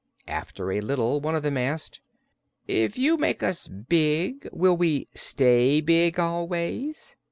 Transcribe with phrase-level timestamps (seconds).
[0.27, 2.01] After a little, one of them asked:
[2.67, 7.15] "If you make us big, would we stay big always?"